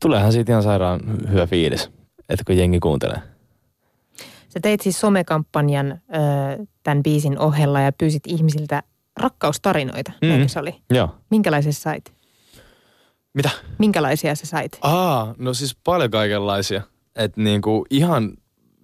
tuleehan 0.00 0.32
siitä 0.32 0.52
ihan 0.52 0.62
sairaan 0.62 1.00
hyvä 1.30 1.46
fiilis, 1.46 1.90
että 2.28 2.44
kun 2.46 2.56
jengi 2.56 2.80
kuuntelee. 2.80 3.18
Sä 4.48 4.60
teit 4.62 4.80
siis 4.80 5.00
somekampanjan 5.00 5.92
ö, 5.92 5.96
tämän 6.82 7.02
biisin 7.02 7.38
ohella 7.38 7.80
ja 7.80 7.92
pyysit 7.92 8.22
ihmisiltä 8.26 8.82
rakkaustarinoita, 9.20 10.12
mm. 10.22 10.30
eikö 10.30 10.48
se 10.48 10.60
oli? 10.60 10.74
Joo. 10.90 11.14
Minkälaisia 11.30 11.72
sait? 11.72 12.14
Mitä? 13.34 13.50
Minkälaisia 13.78 14.34
sä 14.34 14.46
sait? 14.46 14.78
Aa, 14.82 15.34
no 15.38 15.54
siis 15.54 15.76
paljon 15.84 16.10
kaikenlaisia. 16.10 16.82
Että 17.16 17.40
niinku 17.40 17.86
ihan 17.90 18.32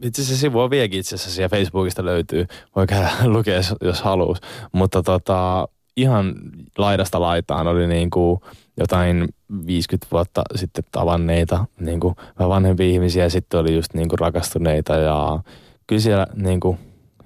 itse 0.03 0.23
asiassa 0.23 0.41
sivua 0.41 0.71
viekin 0.71 1.01
itse 1.01 1.15
asiassa 1.15 1.31
siellä 1.31 1.49
Facebookista 1.49 2.05
löytyy. 2.05 2.47
Voi 2.77 2.87
käydä 2.87 3.11
lukea, 3.25 3.57
jos, 3.57 3.75
jos 3.81 4.03
haluaa. 4.03 4.37
Mutta 4.73 5.03
tota, 5.03 5.69
ihan 5.97 6.35
laidasta 6.79 7.21
laitaan 7.21 7.67
oli 7.67 7.87
niin 7.87 8.11
kuin 8.11 8.41
jotain 8.77 9.29
50 9.67 10.07
vuotta 10.13 10.43
sitten 10.55 10.85
tavanneita, 10.93 11.65
niin 11.81 12.01
kuin 12.01 12.15
vanhempia 12.39 12.87
ihmisiä 12.87 13.25
ja 13.25 13.31
sitten 13.31 13.61
oli 13.61 13.75
just 13.75 13.95
niin 13.95 14.09
kuin 14.09 14.19
rakastuneita 14.19 14.97
ja 14.97 15.39
kyllä 15.87 16.03
siellä 16.03 16.27
niin 16.35 16.61
kuin 16.61 16.79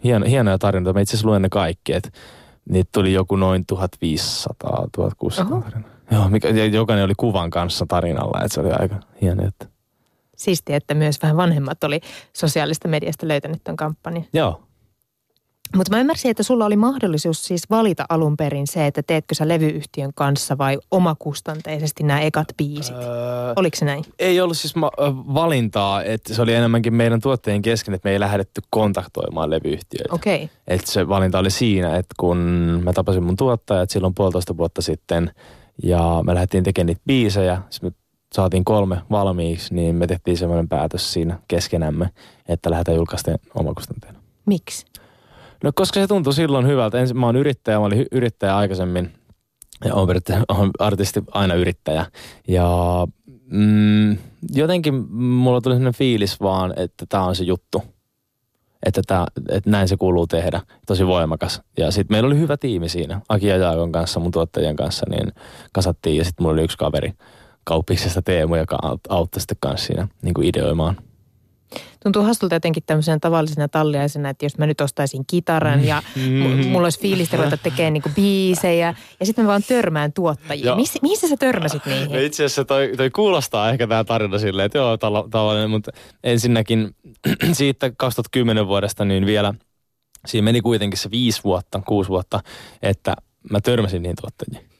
hieno, 0.05 0.27
hienoja 0.27 0.59
tarinoita. 0.59 0.99
Mä 0.99 1.01
itse 1.01 1.11
asiassa 1.11 1.29
luen 1.29 1.43
ne 1.43 1.49
kaikki, 1.49 1.93
että 1.93 2.11
niitä 2.69 2.89
tuli 2.93 3.13
joku 3.13 3.37
noin 3.37 3.67
1500, 3.67 4.89
1600 4.93 5.61
tarinaa. 5.61 5.91
Joo, 6.11 6.29
mikä, 6.29 6.49
jokainen 6.49 7.05
oli 7.05 7.15
kuvan 7.17 7.51
kanssa 7.51 7.87
tarinalla, 7.89 8.41
että 8.45 8.55
se 8.55 8.61
oli 8.61 8.73
aika 8.73 8.97
hieno, 9.21 9.47
että 9.47 9.67
siistiä, 10.37 10.77
että 10.77 10.95
myös 10.95 11.23
vähän 11.23 11.37
vanhemmat 11.37 11.85
oli 11.85 12.01
sosiaalista 12.33 12.89
mediasta 12.89 13.29
löytänyt 13.29 13.65
tämän 13.65 13.77
kampanjan. 13.77 14.25
Joo. 14.33 14.64
Mutta 15.77 15.93
mä 15.93 16.01
ymmärsin, 16.01 16.31
että 16.31 16.43
sulla 16.43 16.67
oli 16.67 16.77
mahdollisuus 16.77 17.45
siis 17.45 17.71
valita 17.71 18.05
alun 18.09 18.37
perin 18.37 18.67
se, 18.67 18.87
että 18.87 19.03
teetkö 19.03 19.35
sä 19.35 19.49
levyyhtiön 19.49 20.11
kanssa 20.15 20.59
vai 20.59 20.79
omakustanteisesti 20.91 22.03
nämä 22.03 22.21
ekat 22.21 22.47
biisit. 22.57 22.97
Öö, 22.97 23.53
Oliko 23.57 23.77
se 23.77 23.85
näin? 23.85 24.05
Ei 24.19 24.41
ollut 24.41 24.57
siis 24.57 24.77
ma- 24.77 24.91
valintaa, 25.35 26.03
että 26.03 26.35
se 26.35 26.43
oli 26.43 26.55
enemmänkin 26.55 26.95
meidän 26.95 27.21
tuottajien 27.21 27.63
kesken, 27.63 27.95
että 27.95 28.09
me 28.09 28.13
ei 28.13 28.21
lähdetty 28.21 28.61
kontaktoimaan 28.71 29.51
levyyhtiöitä. 29.51 30.15
Okei. 30.15 30.45
Okay. 30.45 30.57
Että 30.69 30.93
se 30.93 31.09
valinta 31.09 31.39
oli 31.39 31.51
siinä, 31.51 31.97
että 31.97 32.15
kun 32.19 32.37
mä 32.85 32.93
tapasin 32.93 33.23
mun 33.23 33.37
tuottajat 33.37 33.91
silloin 33.91 34.15
puolitoista 34.15 34.57
vuotta 34.57 34.83
sitten 34.83 35.31
ja 35.83 36.21
me 36.27 36.35
lähdettiin 36.35 36.65
tekemään 36.65 36.87
niitä 36.87 37.03
biisejä, 37.07 37.63
siis 37.71 37.83
me 37.83 37.93
saatiin 38.35 38.65
kolme 38.65 38.97
valmiiksi, 39.11 39.75
niin 39.75 39.97
me 39.97 40.07
tehtiin 40.07 40.37
semmoinen 40.37 40.69
päätös 40.69 41.13
siinä 41.13 41.39
keskenämme, 41.49 42.11
että 42.49 42.71
lähdetään 42.71 42.97
julkaisten 42.97 43.39
omakustanteena. 43.55 44.19
Miksi? 44.47 44.87
No 45.65 45.71
koska 45.75 46.01
se 46.01 46.07
tuntui 46.07 46.35
silloin 46.35 46.67
hyvältä. 46.67 46.99
Ensin 46.99 47.19
mä 47.19 47.27
oon 47.27 47.37
yrittäjä, 47.37 47.79
mä 47.79 47.85
olin 47.85 48.07
yrittäjä 48.13 48.57
aikaisemmin. 48.57 49.13
Ja 49.85 49.95
olen 49.95 50.21
artisti 50.79 51.23
aina 51.31 51.55
yrittäjä. 51.55 52.07
Ja 52.49 52.69
mm, 53.47 54.17
jotenkin 54.55 54.95
mulla 55.15 55.61
tuli 55.61 55.75
sellainen 55.75 55.95
fiilis 55.95 56.41
vaan, 56.41 56.75
että 56.77 57.07
tämä 57.09 57.25
on 57.25 57.37
se 57.37 57.45
juttu. 57.45 57.83
Että, 58.87 59.03
tää, 59.07 59.27
että 59.49 59.71
näin 59.71 59.89
se 59.89 59.97
kuuluu 59.97 60.27
tehdä. 60.27 60.61
Tosi 60.87 61.07
voimakas. 61.07 61.63
Ja 61.79 61.91
sitten 61.91 62.15
meillä 62.15 62.27
oli 62.27 62.39
hyvä 62.39 62.57
tiimi 62.57 62.89
siinä. 62.89 63.21
Aki 63.29 63.47
ja 63.47 63.57
Jaakon 63.57 63.93
kanssa, 63.93 64.21
mun 64.21 64.33
tuottajien 64.33 64.77
kanssa, 64.77 65.07
niin 65.11 65.33
kasattiin. 65.73 66.17
Ja 66.17 66.25
sitten 66.25 66.45
mulla 66.45 66.53
oli 66.53 66.65
yksi 66.65 66.79
kaveri, 66.79 67.13
kauppiksesta 67.65 68.23
Teemu, 68.23 68.57
joka 68.57 68.79
auttoi 69.09 69.41
sitten 69.41 69.57
kanssa 69.61 69.87
siinä 69.87 70.09
niin 70.23 70.35
kuin 70.35 70.47
ideoimaan. 70.47 70.97
Tuntuu 72.05 72.23
hastulta 72.23 72.55
jotenkin 72.55 72.83
tämmöisenä 72.87 73.19
tavallisena 73.21 73.69
talliaisena, 73.69 74.29
että 74.29 74.45
jos 74.45 74.59
mä 74.59 74.67
nyt 74.67 74.81
ostaisin 74.81 75.25
kitaran 75.27 75.85
ja 75.85 76.03
mm. 76.17 76.67
mulla 76.67 76.87
olisi 76.87 77.01
fiilistä 77.01 77.37
ruveta 77.37 77.57
tekemään 77.57 77.93
niinku 77.93 78.11
biisejä 78.15 78.95
ja 79.21 79.27
sitten 79.27 79.45
mä 79.45 79.49
vaan 79.49 79.63
törmään 79.69 80.13
tuottajiin. 80.13 80.77
Miss, 80.77 81.03
missä 81.03 81.29
sä 81.29 81.37
törmäsit 81.37 81.87
niihin? 81.87 82.13
No 82.13 82.19
itse 82.19 82.45
asiassa 82.45 82.65
toi, 82.65 82.93
toi 82.97 83.11
kuulostaa 83.11 83.71
ehkä 83.71 83.87
tämä 83.87 84.05
tarina 84.05 84.39
silleen, 84.39 84.67
että 84.67 84.79
joo 84.79 84.97
tavallinen, 85.31 85.71
mutta 85.71 85.93
ensinnäkin 86.25 86.97
siitä 87.53 87.93
2010 87.97 88.67
vuodesta 88.67 89.05
niin 89.05 89.27
vielä 89.27 89.55
siinä 90.27 90.45
meni 90.45 90.61
kuitenkin 90.61 90.99
se 90.99 91.11
viisi 91.11 91.45
vuotta, 91.45 91.83
kuusi 91.87 92.11
vuotta, 92.11 92.41
että 92.83 93.17
mä 93.51 93.61
törmäsin 93.61 94.03
niihin 94.03 94.17
tuottajiin. 94.21 94.74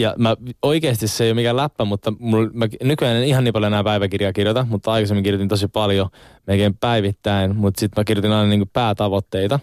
Ja 0.00 0.14
mä, 0.18 0.36
oikeasti 0.62 1.08
se 1.08 1.24
ei 1.24 1.30
ole 1.30 1.34
mikään 1.34 1.56
läppä, 1.56 1.84
mutta 1.84 2.12
mulla, 2.18 2.50
mä 2.52 2.66
nykyään 2.82 3.16
en 3.16 3.24
ihan 3.24 3.44
niin 3.44 3.52
paljon 3.52 3.72
enää 3.72 3.84
päiväkirjaa 3.84 4.32
kirjoita, 4.32 4.66
mutta 4.70 4.92
aikaisemmin 4.92 5.24
kirjoitin 5.24 5.48
tosi 5.48 5.68
paljon, 5.68 6.08
melkein 6.46 6.76
päivittäin, 6.76 7.56
mutta 7.56 7.80
sitten 7.80 8.00
mä 8.00 8.04
kirjoitin 8.04 8.32
aina 8.32 8.48
niin 8.48 8.70
päätavoitteita. 8.72 9.60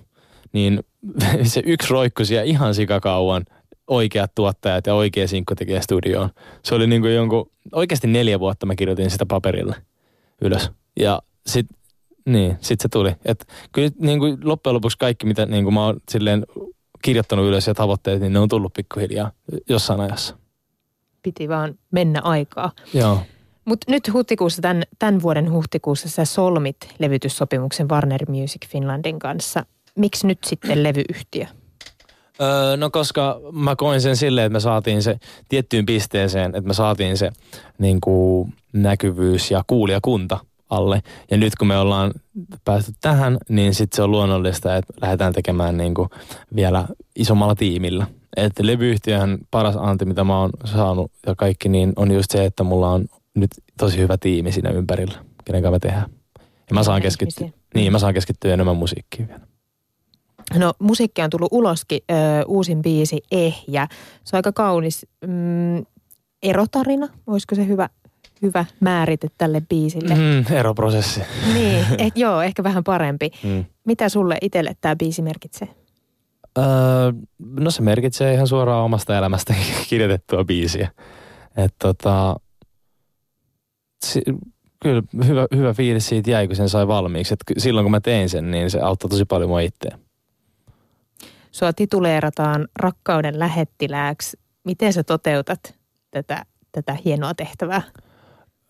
Niin 0.53 0.83
se 1.43 1.61
yksi 1.65 1.93
roikku 1.93 2.25
siellä 2.25 2.43
ihan 2.43 2.75
sikakauan 2.75 3.45
oikeat 3.87 4.31
tuottajat 4.35 4.87
ja 4.87 4.93
oikea 4.93 5.27
sinkku 5.27 5.55
tekee 5.55 5.81
studioon. 5.81 6.29
Se 6.63 6.75
oli 6.75 6.87
niin 6.87 7.01
kuin 7.01 7.15
jonkun, 7.15 7.51
oikeasti 7.71 8.07
neljä 8.07 8.39
vuotta 8.39 8.65
mä 8.65 8.75
kirjoitin 8.75 9.11
sitä 9.11 9.25
paperille 9.25 9.75
ylös. 10.41 10.71
Ja 10.99 11.21
sitten 11.47 11.77
niin, 12.25 12.57
sit 12.61 12.81
se 12.81 12.89
tuli. 12.89 13.11
Et 13.25 13.47
kyllä 13.71 13.89
niin 13.99 14.19
kuin 14.19 14.37
loppujen 14.43 14.73
lopuksi 14.73 14.97
kaikki, 14.97 15.25
mitä 15.25 15.45
niin 15.45 15.63
kuin 15.63 15.73
mä 15.73 15.85
oon 15.85 15.99
silleen 16.11 16.45
kirjoittanut 17.01 17.45
ylös 17.45 17.67
ja 17.67 17.73
tavoitteet, 17.73 18.21
niin 18.21 18.33
ne 18.33 18.39
on 18.39 18.49
tullut 18.49 18.73
pikkuhiljaa 18.73 19.31
jossain 19.69 19.99
ajassa. 19.99 20.37
Piti 21.23 21.49
vaan 21.49 21.75
mennä 21.91 22.21
aikaa. 22.21 22.71
Joo. 22.93 23.19
Mutta 23.65 23.91
nyt 23.91 24.13
huhtikuussa, 24.13 24.61
tämän, 24.61 24.83
tämän 24.99 25.21
vuoden 25.21 25.51
huhtikuussa 25.51 26.09
sä 26.09 26.25
solmit 26.25 26.77
levytyssopimuksen 26.99 27.89
Warner 27.89 28.31
Music 28.31 28.67
Finlandin 28.67 29.19
kanssa. 29.19 29.65
Miksi 29.95 30.27
nyt 30.27 30.39
sitten 30.45 30.83
levyyhtiö? 30.83 31.45
Öö, 32.41 32.77
no 32.77 32.89
koska 32.89 33.39
mä 33.51 33.75
koin 33.75 34.01
sen 34.01 34.17
silleen, 34.17 34.45
että 34.45 34.53
me 34.53 34.59
saatiin 34.59 35.03
se 35.03 35.19
tiettyyn 35.49 35.85
pisteeseen, 35.85 36.55
että 36.55 36.67
me 36.67 36.73
saatiin 36.73 37.17
se 37.17 37.31
niin 37.77 38.01
kuin, 38.01 38.53
näkyvyys 38.73 39.51
ja 39.51 39.63
kuulijakunta 39.67 40.39
alle. 40.69 41.01
Ja 41.31 41.37
nyt 41.37 41.55
kun 41.55 41.67
me 41.67 41.77
ollaan 41.77 42.11
päästy 42.65 42.91
tähän, 43.01 43.37
niin 43.49 43.75
sitten 43.75 43.95
se 43.95 44.03
on 44.03 44.11
luonnollista, 44.11 44.75
että 44.75 44.93
lähdetään 45.01 45.33
tekemään 45.33 45.77
niin 45.77 45.93
kuin 45.93 46.09
vielä 46.55 46.87
isommalla 47.15 47.55
tiimillä. 47.55 48.07
Että 48.37 48.65
levyyhtiöhän 48.65 49.37
paras 49.51 49.75
anti, 49.77 50.05
mitä 50.05 50.23
mä 50.23 50.39
oon 50.39 50.49
saanut 50.65 51.11
ja 51.25 51.35
kaikki, 51.35 51.69
niin 51.69 51.93
on 51.95 52.11
just 52.11 52.31
se, 52.31 52.45
että 52.45 52.63
mulla 52.63 52.91
on 52.91 53.05
nyt 53.35 53.51
tosi 53.77 53.97
hyvä 53.97 54.17
tiimi 54.17 54.51
siinä 54.51 54.69
ympärillä, 54.69 55.15
kenen 55.45 55.61
kanssa 55.61 55.71
me 55.71 55.79
tehdään. 55.79 56.09
Ja 56.69 56.73
mä 56.73 56.83
saan 56.83 57.01
keskittyä, 57.01 57.49
niin, 57.75 57.91
mä 57.91 57.99
saan 57.99 58.13
keskittyä 58.13 58.53
enemmän 58.53 58.77
musiikkiin 58.77 59.27
vielä. 59.27 59.47
No 60.55 60.73
musiikki 60.79 61.21
on 61.21 61.29
tullut 61.29 61.51
uloskin, 61.51 61.99
ö, 62.11 62.13
uusin 62.47 62.81
biisi 62.81 63.21
Ehjä. 63.31 63.87
Se 64.23 64.35
on 64.35 64.37
aika 64.37 64.51
kaunis 64.51 65.05
mm, 65.27 65.85
erotarina, 66.43 67.07
olisiko 67.27 67.55
se 67.55 67.67
hyvä 67.67 67.89
hyvä 68.41 68.65
määrite 68.79 69.27
tälle 69.37 69.61
biisille. 69.69 70.15
Mm, 70.15 70.53
eroprosessi. 70.55 71.21
Niin, 71.53 71.85
et, 72.07 72.17
joo, 72.17 72.41
ehkä 72.41 72.63
vähän 72.63 72.83
parempi. 72.83 73.31
Mm. 73.43 73.65
Mitä 73.85 74.09
sulle 74.09 74.37
itselle 74.41 74.75
tämä 74.81 74.95
biisi 74.95 75.21
merkitsee? 75.21 75.67
Öö, 76.57 76.63
no 77.59 77.71
se 77.71 77.81
merkitsee 77.81 78.33
ihan 78.33 78.47
suoraan 78.47 78.83
omasta 78.83 79.17
elämästä 79.17 79.55
kirjoitettua 79.89 80.43
biisiä. 80.43 80.91
Et 81.57 81.75
tota, 81.79 82.35
si, 84.05 84.21
kyllä 84.81 85.01
hyvä, 85.27 85.47
hyvä 85.55 85.73
fiilis 85.73 86.07
siitä 86.07 86.31
jäi, 86.31 86.47
kun 86.47 86.55
sen 86.55 86.69
sai 86.69 86.87
valmiiksi. 86.87 87.33
Et 87.33 87.39
silloin 87.57 87.83
kun 87.83 87.91
mä 87.91 87.99
tein 87.99 88.29
sen, 88.29 88.51
niin 88.51 88.71
se 88.71 88.79
auttoi 88.79 89.09
tosi 89.09 89.25
paljon 89.25 89.49
mua 89.49 89.59
itseä. 89.59 89.97
Sua 91.51 91.73
tituleerataan 91.73 92.67
rakkauden 92.79 93.39
lähettilääksi. 93.39 94.39
Miten 94.63 94.93
sä 94.93 95.03
toteutat 95.03 95.75
tätä, 96.11 96.45
tätä 96.71 96.97
hienoa 97.05 97.33
tehtävää? 97.33 97.81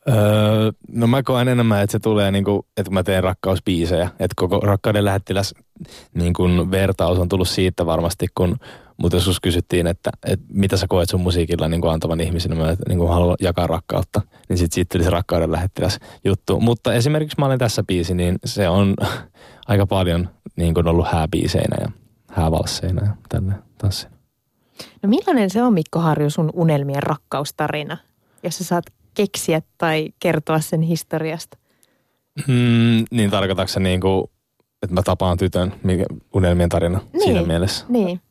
Öö, 0.10 0.72
no 0.92 1.08
mä 1.08 1.24
koen 1.24 1.48
enemmän, 1.48 1.84
että 1.84 1.92
se 1.92 2.00
tulee 2.00 2.32
niin 2.32 2.44
kuin, 2.44 2.62
että 2.78 2.92
mä 2.92 3.04
teen 3.04 3.24
rakkausbiisejä. 3.24 4.10
Että 4.20 4.34
koko 4.36 4.60
rakkauden 4.60 5.06
lähettiläs 5.06 5.54
niin 6.14 6.34
kuin 6.34 6.72
vertaus 6.72 7.20
on 7.20 7.30
tullut 7.30 7.50
siitä 7.50 7.86
varmasti, 7.86 8.28
kun 8.36 8.58
Mutta 8.98 9.18
joskus 9.18 9.40
kysyttiin, 9.40 9.88
että, 9.88 10.10
että 10.26 10.46
mitä 10.50 10.78
sä 10.78 10.86
koet 10.90 11.10
sun 11.10 11.22
musiikilla 11.22 11.68
niin 11.68 11.82
kuin 11.82 11.94
antavan 11.94 12.20
ihmisenä, 12.20 12.56
mä 12.56 12.76
niin 12.88 12.98
kuin 12.98 13.10
haluan 13.10 13.38
jakaa 13.42 13.68
rakkautta, 13.68 14.22
niin 14.50 14.58
sitten 14.58 14.76
siitä 14.76 14.94
tuli 14.94 15.04
se 15.04 15.10
rakkauden 15.10 15.52
lähettiläs 15.52 16.00
juttu. 16.26 16.60
Mutta 16.60 16.94
esimerkiksi 16.94 17.40
mä 17.40 17.46
olen 17.46 17.60
tässä 17.60 17.84
biisi, 17.84 18.16
niin 18.16 18.36
se 18.46 18.70
on 18.70 18.96
aika 19.68 19.88
paljon 19.88 20.30
niin 20.56 20.74
kuin 20.74 20.88
ollut 20.88 21.08
hääbiiseinä 21.08 21.78
ja 21.82 21.92
häävalsseina 22.28 23.06
ja 23.06 23.12
tälle 23.30 23.54
tanssin. 23.78 24.10
No 25.04 25.10
millainen 25.10 25.50
se 25.50 25.64
on 25.64 25.74
Mikko 25.74 26.00
Harju 26.00 26.30
sun 26.30 26.50
unelmien 26.54 27.04
rakkaustarina, 27.04 27.98
jos 28.44 28.58
sä 28.58 28.64
saat 28.64 28.86
keksiä 29.18 29.62
tai 29.78 30.10
kertoa 30.20 30.60
sen 30.60 30.82
historiasta? 30.82 31.58
Mm, 32.48 33.06
niin 33.12 33.30
tarkoitatko 33.32 33.68
se 33.68 33.80
niin 33.80 34.02
kuin, 34.02 34.24
että 34.84 34.94
mä 34.94 35.02
tapaan 35.04 35.38
tytön, 35.38 35.74
mikä 35.84 36.06
unelmien 36.34 36.70
tarina 36.70 37.00
niin, 37.14 37.24
siinä 37.24 37.42
mielessä? 37.42 37.86
Niin. 37.90 38.22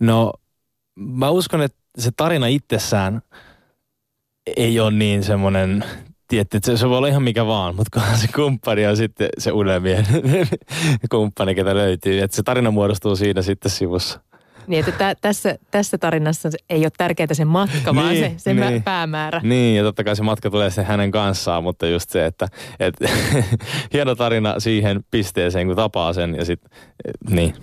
No 0.00 0.32
mä 0.96 1.30
uskon, 1.30 1.62
että 1.62 1.78
se 1.98 2.10
tarina 2.16 2.46
itsessään 2.46 3.22
ei 4.56 4.80
ole 4.80 4.90
niin 4.90 5.24
semmoinen, 5.24 5.84
tietty, 6.28 6.56
että 6.56 6.76
se 6.76 6.88
voi 6.88 6.98
olla 6.98 7.08
ihan 7.08 7.22
mikä 7.22 7.46
vaan, 7.46 7.76
mutta 7.76 8.00
kun 8.00 8.18
se 8.18 8.28
kumppani 8.34 8.86
on 8.86 8.96
sitten 8.96 9.28
se 9.38 9.52
unelmien 9.52 10.06
kumppani, 11.10 11.54
ketä 11.54 11.74
löytyy. 11.74 12.20
Että 12.20 12.36
se 12.36 12.42
tarina 12.42 12.70
muodostuu 12.70 13.16
siinä 13.16 13.42
sitten 13.42 13.70
sivussa. 13.70 14.20
Niin, 14.66 14.80
että 14.80 14.92
tä, 14.92 15.14
tässä, 15.20 15.58
tässä 15.70 15.98
tarinassa 15.98 16.48
ei 16.70 16.80
ole 16.80 16.90
tärkeää 16.96 17.34
se 17.34 17.44
matka, 17.44 17.92
niin, 17.92 17.96
vaan 17.96 18.16
se, 18.16 18.34
se 18.36 18.54
niin, 18.54 18.82
päämäärä. 18.82 19.40
Niin, 19.44 19.76
ja 19.76 19.82
totta 19.82 20.04
kai 20.04 20.16
se 20.16 20.22
matka 20.22 20.50
tulee 20.50 20.70
sen 20.70 20.84
hänen 20.84 21.10
kanssaan, 21.10 21.62
mutta 21.62 21.86
just 21.86 22.10
se, 22.10 22.26
että 22.26 22.48
et, 22.80 22.94
hieno 23.92 24.14
tarina 24.14 24.60
siihen 24.60 25.04
pisteeseen, 25.10 25.66
kun 25.66 25.76
tapaa 25.76 26.12
sen 26.12 26.34
ja 26.34 26.44
sitten, 26.44 26.70
niin. 27.30 27.54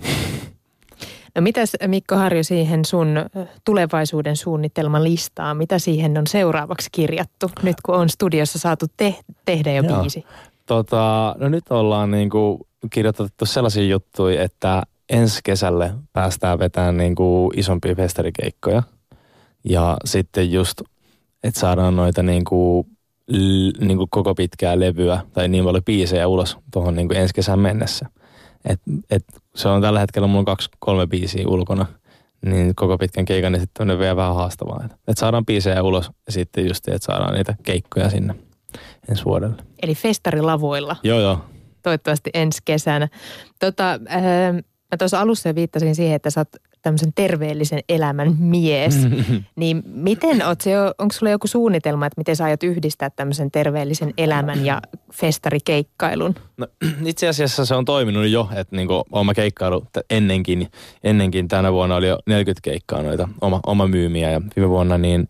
No 1.34 1.42
mitäs 1.42 1.76
Mikko 1.86 2.16
Harju 2.16 2.44
siihen 2.44 2.84
sun 2.84 3.16
tulevaisuuden 3.64 4.36
suunnitelman 4.36 5.04
listaa, 5.04 5.54
mitä 5.54 5.78
siihen 5.78 6.18
on 6.18 6.26
seuraavaksi 6.26 6.88
kirjattu, 6.92 7.50
nyt 7.62 7.76
kun 7.82 7.94
on 7.94 8.08
studiossa 8.08 8.58
saatu 8.58 8.86
te- 8.96 9.14
tehdä 9.44 9.72
jo 9.72 9.82
Joo. 9.82 10.00
biisi? 10.00 10.24
Tota, 10.66 11.34
no 11.38 11.48
nyt 11.48 11.64
ollaan 11.70 12.10
niinku 12.10 12.66
kirjoitettu 12.90 13.46
sellaisia 13.46 13.84
juttuja, 13.84 14.42
että 14.42 14.82
ensi 15.12 15.40
kesälle 15.44 15.94
päästään 16.12 16.58
vetämään 16.58 16.96
niin 16.96 17.14
kuin 17.14 17.58
isompia 17.58 17.94
festarikeikkoja. 17.94 18.82
Ja 19.64 19.96
sitten 20.04 20.52
just, 20.52 20.82
että 21.44 21.60
saadaan 21.60 21.96
noita 21.96 22.22
niin 22.22 22.44
kuin, 22.44 22.86
niin 23.80 23.96
kuin 23.98 24.10
koko 24.10 24.34
pitkää 24.34 24.80
levyä 24.80 25.20
tai 25.32 25.48
niin 25.48 25.64
paljon 25.64 25.84
biisejä 25.84 26.28
ulos 26.28 26.58
tuohon 26.72 26.96
niin 26.96 27.16
ensi 27.16 27.34
kesän 27.34 27.58
mennessä. 27.58 28.06
Et, 28.64 28.80
et 29.10 29.24
se 29.54 29.68
on 29.68 29.82
tällä 29.82 30.00
hetkellä, 30.00 30.28
mulla 30.28 30.38
on 30.38 30.44
kaksi, 30.44 30.70
kolme 30.78 31.06
biisiä 31.06 31.48
ulkona, 31.48 31.86
niin 32.44 32.74
koko 32.74 32.98
pitkän 32.98 33.24
keikan, 33.24 33.52
niin 33.52 33.60
sitten 33.60 33.90
on 33.90 33.98
vielä 33.98 34.16
vähän 34.16 34.34
haastavaa. 34.34 34.80
Että 34.84 34.96
et 35.08 35.18
saadaan 35.18 35.46
biisejä 35.46 35.82
ulos 35.82 36.10
ja 36.26 36.32
sitten 36.32 36.68
just, 36.68 36.88
että 36.88 37.06
saadaan 37.06 37.34
niitä 37.34 37.54
keikkoja 37.62 38.10
sinne 38.10 38.34
ensi 39.08 39.24
vuodelle. 39.24 39.56
Eli 39.82 39.94
festarilavoilla. 39.94 40.96
Joo, 41.02 41.20
joo. 41.20 41.38
Toivottavasti 41.82 42.30
ensi 42.34 42.58
kesänä. 42.64 43.08
Tota, 43.60 43.92
äh, 43.92 44.71
Mä 44.92 44.96
tuossa 44.96 45.20
alussa 45.20 45.48
jo 45.48 45.54
viittasin 45.54 45.94
siihen, 45.94 46.16
että 46.16 46.30
sä 46.30 46.40
oot 46.40 46.48
tämmöisen 46.82 47.12
terveellisen 47.14 47.80
elämän 47.88 48.36
mies. 48.38 48.94
niin 49.56 49.82
miten 49.86 50.46
oot 50.46 50.60
se 50.60 50.70
onko 50.98 51.12
sulla 51.12 51.30
joku 51.30 51.46
suunnitelma, 51.46 52.06
että 52.06 52.20
miten 52.20 52.36
sä 52.36 52.44
aiot 52.44 52.62
yhdistää 52.62 53.10
tämmöisen 53.10 53.50
terveellisen 53.50 54.14
elämän 54.18 54.66
ja 54.66 54.82
festarikeikkailun? 55.12 56.34
No, 56.56 56.66
itse 57.04 57.28
asiassa 57.28 57.64
se 57.64 57.74
on 57.74 57.84
toiminut 57.84 58.28
jo, 58.28 58.48
että 58.56 58.76
niinku 58.76 59.04
oma 59.12 59.34
keikkailu 59.34 59.84
ennenkin, 60.10 60.70
ennenkin 61.04 61.48
tänä 61.48 61.72
vuonna 61.72 61.96
oli 61.96 62.08
jo 62.08 62.18
40 62.26 62.60
keikkaa 62.62 63.02
noita 63.02 63.28
oma, 63.40 63.60
oma 63.66 63.86
myymiä 63.86 64.30
ja 64.30 64.40
viime 64.56 64.68
vuonna 64.68 64.98
niin 64.98 65.28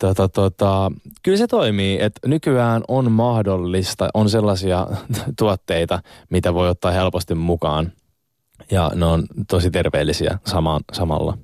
Tota, 0.00 0.28
tota, 0.28 0.92
kyllä 1.22 1.38
se 1.38 1.46
toimii, 1.46 1.98
että 2.00 2.28
nykyään 2.28 2.82
on 2.88 3.12
mahdollista, 3.12 4.08
on 4.14 4.30
sellaisia 4.30 4.86
tuotteita, 5.38 6.02
mitä 6.30 6.54
voi 6.54 6.68
ottaa 6.68 6.90
helposti 6.90 7.34
mukaan 7.34 7.92
ja 8.70 8.90
ne 8.94 9.04
on 9.04 9.26
tosi 9.48 9.70
terveellisiä 9.70 10.38
sama, 10.46 10.80
samalla. 10.92 11.38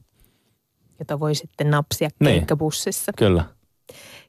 Jota 0.99 1.21
voi 1.21 1.35
sitten 1.35 1.71
napsia 1.71 2.09
niin. 2.21 2.35
keikkabussissa. 2.35 3.13
Kyllä. 3.19 3.45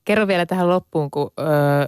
Kerro 0.06 0.28
vielä 0.28 0.46
tähän 0.46 0.70
loppuun, 0.70 1.12
kun 1.12 1.32
ö, 1.40 1.44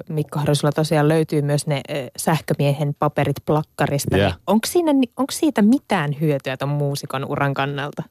Mikko 0.09 0.39
Harjo, 0.39 0.71
tosiaan 0.75 1.07
löytyy 1.07 1.41
myös 1.41 1.67
ne 1.67 1.81
ö, 1.89 1.93
sähkömiehen 2.17 2.95
paperit 2.99 3.35
plakkarista. 3.45 4.17
Yeah. 4.17 4.31
Niin 4.31 4.43
onko, 4.47 4.67
siinä, 4.67 4.91
onko 4.91 5.31
siitä 5.31 5.61
mitään 5.61 6.15
hyötyä 6.21 6.57
tuon 6.57 6.69
muusikon 6.69 7.25
uran 7.25 7.53
kannalta? 7.53 8.03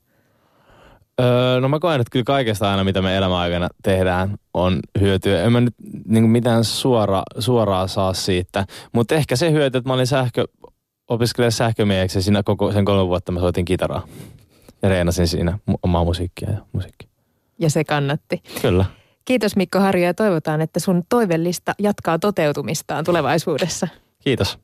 Öö, 1.21 1.61
no 1.61 1.69
mä 1.69 1.79
koen, 1.79 2.01
että 2.01 2.11
kyllä 2.11 2.25
kaikesta 2.25 2.71
aina, 2.71 2.85
mitä 2.85 3.03
me 3.03 3.17
elämäaikana 3.17 3.69
tehdään, 3.83 4.37
on 4.55 4.81
hyötyä. 5.01 5.43
En 5.43 5.53
mä 5.53 5.61
nyt 5.61 5.75
niin 6.07 6.31
mitään 6.31 6.65
suora, 6.65 7.23
suoraa 7.39 7.87
saa 7.87 8.13
siitä, 8.13 8.67
mutta 8.93 9.15
ehkä 9.15 9.37
se 9.37 9.53
hyöty, 9.53 9.79
että 9.79 9.91
mä 9.91 9.95
olin 9.95 10.07
sähkö, 10.07 10.45
opiskelemaan 11.09 11.53
sähkömieheksi 11.53 12.19
ja 12.19 12.23
siinä 12.23 12.43
koko 12.43 12.73
sen 12.73 12.85
kolme 12.85 13.07
vuotta 13.07 13.33
mä 13.33 13.41
soitin 13.41 13.65
kitaraa. 13.65 14.07
Ja 14.83 14.89
reenasin 14.89 15.29
siinä 15.29 15.59
omaa 15.83 16.05
musiikkia 16.05 16.51
ja 16.51 16.59
musiikkia. 16.73 17.09
Ja 17.59 17.71
se 17.71 17.85
kannatti. 17.85 18.43
Kyllä. 18.63 18.85
Kiitos 19.25 19.57
Mikko 19.57 19.79
Harjo 19.79 20.05
ja 20.05 20.15
toivotaan, 20.15 20.61
että 20.61 20.81
sun 20.81 21.03
toivellista 21.09 21.75
jatkaa 21.79 22.19
toteutumistaan 22.19 23.05
tulevaisuudessa. 23.05 23.89
Kiitos. 24.25 24.59